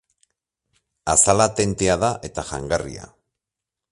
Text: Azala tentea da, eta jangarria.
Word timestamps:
Azala 1.13 1.47
tentea 1.59 1.99
da, 2.05 2.11
eta 2.31 2.47
jangarria. 2.53 3.09